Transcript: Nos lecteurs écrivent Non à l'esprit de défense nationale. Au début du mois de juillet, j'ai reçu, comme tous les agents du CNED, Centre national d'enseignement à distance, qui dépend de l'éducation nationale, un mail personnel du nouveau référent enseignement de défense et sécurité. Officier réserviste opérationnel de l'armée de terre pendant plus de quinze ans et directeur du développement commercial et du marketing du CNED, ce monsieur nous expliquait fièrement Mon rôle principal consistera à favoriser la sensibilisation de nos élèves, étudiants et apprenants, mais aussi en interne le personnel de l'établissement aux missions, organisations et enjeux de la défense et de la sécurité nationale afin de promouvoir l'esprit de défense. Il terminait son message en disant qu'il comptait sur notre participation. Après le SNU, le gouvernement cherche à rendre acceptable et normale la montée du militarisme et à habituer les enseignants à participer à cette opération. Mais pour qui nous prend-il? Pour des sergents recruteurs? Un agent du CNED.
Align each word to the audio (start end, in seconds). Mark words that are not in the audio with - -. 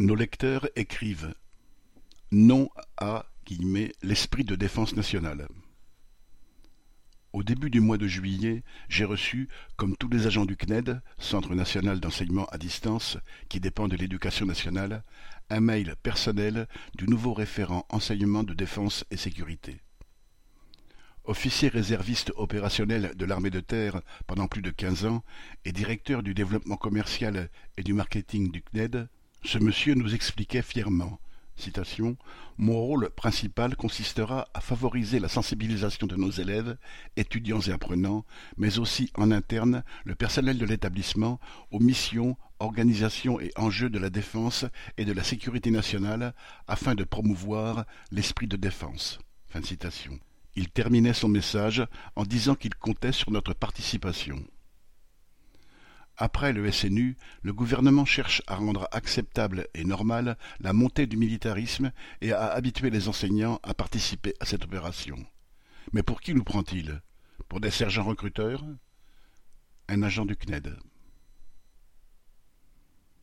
Nos 0.00 0.14
lecteurs 0.14 0.66
écrivent 0.76 1.34
Non 2.32 2.70
à 2.96 3.26
l'esprit 4.00 4.44
de 4.44 4.54
défense 4.54 4.96
nationale. 4.96 5.46
Au 7.34 7.42
début 7.42 7.68
du 7.68 7.82
mois 7.82 7.98
de 7.98 8.06
juillet, 8.06 8.62
j'ai 8.88 9.04
reçu, 9.04 9.50
comme 9.76 9.98
tous 9.98 10.08
les 10.08 10.26
agents 10.26 10.46
du 10.46 10.56
CNED, 10.56 11.02
Centre 11.18 11.54
national 11.54 12.00
d'enseignement 12.00 12.46
à 12.46 12.56
distance, 12.56 13.18
qui 13.50 13.60
dépend 13.60 13.88
de 13.88 13.96
l'éducation 13.96 14.46
nationale, 14.46 15.04
un 15.50 15.60
mail 15.60 15.94
personnel 16.02 16.66
du 16.94 17.06
nouveau 17.06 17.34
référent 17.34 17.84
enseignement 17.90 18.42
de 18.42 18.54
défense 18.54 19.04
et 19.10 19.18
sécurité. 19.18 19.82
Officier 21.24 21.68
réserviste 21.68 22.32
opérationnel 22.36 23.12
de 23.16 23.26
l'armée 23.26 23.50
de 23.50 23.60
terre 23.60 24.00
pendant 24.26 24.48
plus 24.48 24.62
de 24.62 24.70
quinze 24.70 25.04
ans 25.04 25.22
et 25.66 25.72
directeur 25.72 26.22
du 26.22 26.32
développement 26.32 26.78
commercial 26.78 27.50
et 27.76 27.82
du 27.82 27.92
marketing 27.92 28.50
du 28.50 28.62
CNED, 28.62 29.10
ce 29.42 29.58
monsieur 29.58 29.94
nous 29.94 30.14
expliquait 30.14 30.62
fièrement 30.62 31.18
Mon 32.58 32.78
rôle 32.78 33.10
principal 33.10 33.76
consistera 33.76 34.48
à 34.54 34.60
favoriser 34.60 35.18
la 35.18 35.28
sensibilisation 35.28 36.06
de 36.06 36.16
nos 36.16 36.30
élèves, 36.30 36.76
étudiants 37.16 37.60
et 37.60 37.72
apprenants, 37.72 38.24
mais 38.56 38.78
aussi 38.78 39.10
en 39.14 39.30
interne 39.30 39.82
le 40.04 40.14
personnel 40.14 40.58
de 40.58 40.66
l'établissement 40.66 41.40
aux 41.70 41.80
missions, 41.80 42.36
organisations 42.58 43.40
et 43.40 43.52
enjeux 43.56 43.90
de 43.90 43.98
la 43.98 44.10
défense 44.10 44.64
et 44.98 45.04
de 45.04 45.12
la 45.12 45.22
sécurité 45.22 45.70
nationale 45.70 46.34
afin 46.66 46.94
de 46.94 47.04
promouvoir 47.04 47.84
l'esprit 48.10 48.46
de 48.46 48.56
défense. 48.56 49.18
Il 50.56 50.68
terminait 50.68 51.14
son 51.14 51.28
message 51.28 51.86
en 52.16 52.24
disant 52.24 52.54
qu'il 52.54 52.74
comptait 52.74 53.12
sur 53.12 53.30
notre 53.30 53.54
participation. 53.54 54.44
Après 56.22 56.52
le 56.52 56.70
SNU, 56.70 57.16
le 57.40 57.54
gouvernement 57.54 58.04
cherche 58.04 58.42
à 58.46 58.56
rendre 58.56 58.86
acceptable 58.92 59.68
et 59.72 59.84
normale 59.84 60.36
la 60.60 60.74
montée 60.74 61.06
du 61.06 61.16
militarisme 61.16 61.92
et 62.20 62.32
à 62.32 62.48
habituer 62.48 62.90
les 62.90 63.08
enseignants 63.08 63.58
à 63.62 63.72
participer 63.72 64.34
à 64.38 64.44
cette 64.44 64.64
opération. 64.64 65.16
Mais 65.94 66.02
pour 66.02 66.20
qui 66.20 66.34
nous 66.34 66.44
prend-il? 66.44 67.00
Pour 67.48 67.58
des 67.58 67.70
sergents 67.70 68.04
recruteurs? 68.04 68.62
Un 69.88 70.02
agent 70.02 70.26
du 70.26 70.36
CNED. 70.36 70.76